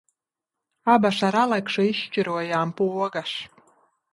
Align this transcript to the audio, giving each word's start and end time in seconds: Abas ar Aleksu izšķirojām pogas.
Abas 0.93 1.19
ar 1.27 1.37
Aleksu 1.41 1.85
izšķirojām 1.91 2.73
pogas. 2.81 3.37